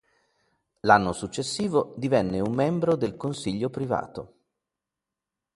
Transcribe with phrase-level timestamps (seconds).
[0.79, 4.39] L'anno successivo divenne un membro del Consiglio privato.